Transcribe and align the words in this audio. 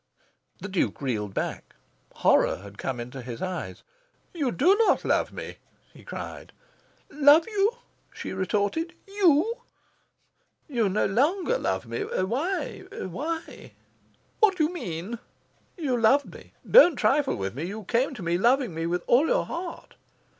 The 0.59 0.67
Duke 0.67 0.99
reeled 0.99 1.35
back. 1.35 1.75
Horror 2.15 2.57
had 2.63 2.79
come 2.79 2.99
into 2.99 3.21
his 3.21 3.39
eyes. 3.39 3.83
"You 4.33 4.51
do 4.51 4.75
not 4.87 5.05
love 5.05 5.31
me!" 5.31 5.57
he 5.93 6.03
cried. 6.03 6.53
"LOVE 7.11 7.45
you?" 7.47 7.73
she 8.11 8.33
retorted. 8.33 8.95
"YOU?" 9.07 9.57
"You 10.67 10.89
no 10.89 11.05
longer 11.05 11.59
love 11.59 11.85
me. 11.85 11.99
Why? 12.05 12.79
Why?" 12.91 13.73
"What 14.39 14.57
do 14.57 14.63
you 14.63 14.73
mean?" 14.73 15.19
"You 15.77 15.95
loved 16.01 16.33
me. 16.33 16.53
Don't 16.67 16.95
trifle 16.95 17.35
with 17.35 17.53
me. 17.53 17.65
You 17.65 17.83
came 17.83 18.15
to 18.15 18.23
me 18.23 18.39
loving 18.39 18.73
me 18.73 18.87
with 18.87 19.03
all 19.05 19.27
your 19.27 19.45
heart." 19.45 19.93